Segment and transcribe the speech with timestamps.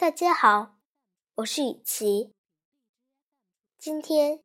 [0.00, 0.78] 大家好，
[1.34, 2.32] 我是雨琪。
[3.76, 4.42] 今天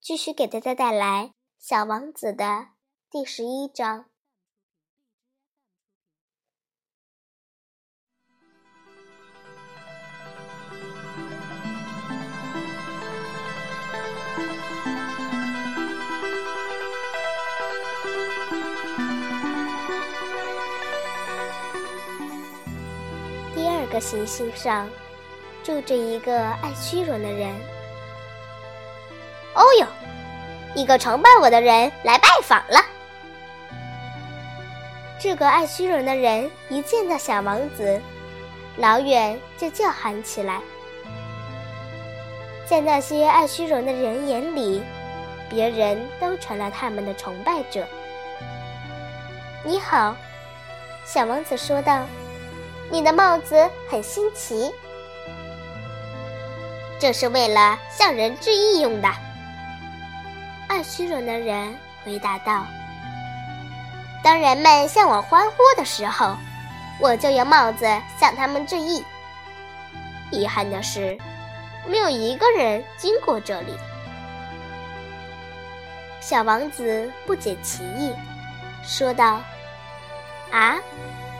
[0.00, 1.26] 继续给大家带来
[1.58, 2.68] 《小王子》的
[3.10, 4.06] 第十一章。
[23.96, 24.86] 个行星上
[25.64, 27.48] 住着一个爱虚荣的人。
[29.54, 29.86] 哦哟，
[30.74, 32.78] 一个崇拜我的人来拜访了。
[35.18, 37.98] 这个爱虚荣的人一见到小王子，
[38.76, 40.60] 老远就叫喊起来。
[42.66, 44.82] 在那些爱虚荣的人眼里，
[45.48, 47.86] 别人都成了他们的崇拜者。
[49.64, 50.14] 你好，
[51.06, 52.04] 小王子说道。
[52.90, 54.72] 你的帽子很新奇，
[57.00, 59.08] 这是为了向人致意用的。
[60.68, 62.64] 爱虚荣的人回答道
[64.22, 66.36] ：“当人们向我欢呼的时候，
[67.00, 67.86] 我就用帽子
[68.18, 69.04] 向他们致意。
[70.30, 71.18] 遗憾的是，
[71.86, 73.74] 没有一个人经过这里。”
[76.20, 78.12] 小王子不解其意，
[78.82, 79.40] 说道
[80.50, 80.76] ：“啊，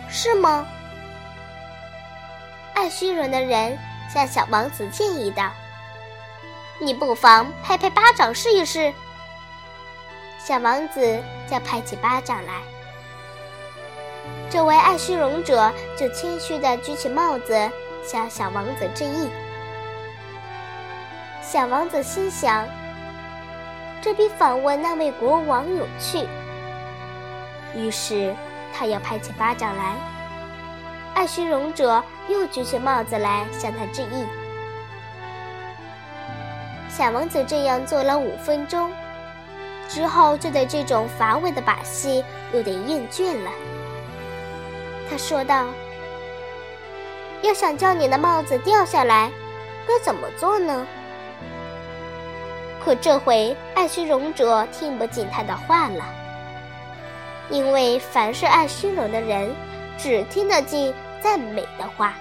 [0.09, 0.67] 是吗？”
[2.87, 3.77] 爱虚荣的人
[4.09, 5.51] 向小王子建议道
[6.79, 8.95] ：“你不妨拍拍巴掌试一试。”
[10.39, 11.21] 小王子
[11.51, 12.63] 就拍起巴掌来。
[14.49, 17.69] 这位爱虚荣者就谦虚地举起帽子
[18.05, 19.29] 向小王子致意。
[21.43, 22.69] 小王子心想
[24.01, 26.25] ：“这比访问那位国王有趣。”
[27.75, 28.33] 于是
[28.73, 30.16] 他又拍起巴掌来。
[31.17, 34.27] 爱虚荣者又举起帽子来向他致意。
[36.91, 38.93] 小王子这样做了五分钟，
[39.89, 42.23] 之后就对这种乏味的把戏
[42.53, 43.51] 有点厌倦了。
[45.09, 45.65] 他说道
[47.41, 49.31] ：“要想叫你的帽子掉下来，
[49.89, 50.87] 该怎么做呢？”
[52.85, 56.05] 可这回爱虚荣者听不进他的话了，
[57.49, 59.51] 因为凡是爱虚荣的人，
[59.97, 60.93] 只听得进。
[61.23, 62.15] 赞美的话，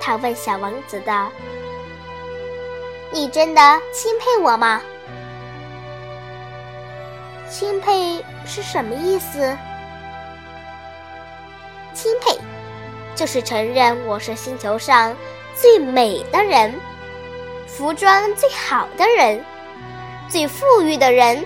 [0.00, 1.30] 他问小王子道
[3.10, 3.60] ：“你真的
[3.92, 4.80] 钦佩我吗
[7.50, 9.56] ？”“钦佩是什么意思
[11.94, 12.38] ？”“钦佩，
[13.14, 15.16] 就是承认我是星球上
[15.54, 16.74] 最美的人，
[17.66, 19.44] 服装最好的人，
[20.28, 21.44] 最富裕的人，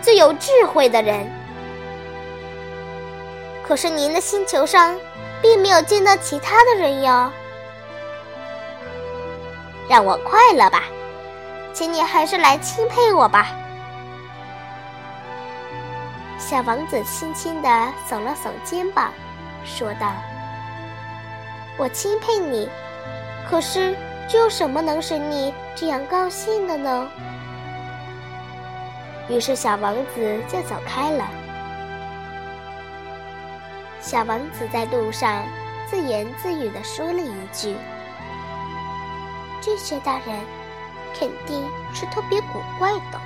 [0.00, 1.30] 最有智慧的人。”
[3.68, 4.98] 可是您的星球上，
[5.42, 7.30] 并没有见到其他的人哟。
[9.86, 10.84] 让我快乐吧，
[11.74, 13.48] 请你还是来钦佩我吧。
[16.38, 17.68] 小王子轻轻地
[18.08, 19.12] 耸了耸肩膀，
[19.66, 20.14] 说道
[21.76, 22.70] ：“我钦佩你，
[23.50, 23.94] 可是
[24.26, 27.06] 这有什么能使你这样高兴的呢？”
[29.28, 31.28] 于是小王子就走开了。
[34.08, 35.44] 小王子在路上
[35.86, 37.76] 自言自语地说了一句
[39.60, 40.28] ：“这些大人
[41.14, 43.20] 肯定是特别古怪的。”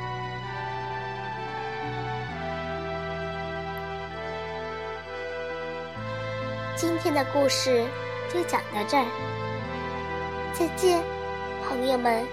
[6.75, 7.87] 今天的故事
[8.28, 9.06] 就讲到这儿，
[10.53, 11.00] 再见，
[11.69, 12.26] 朋友们。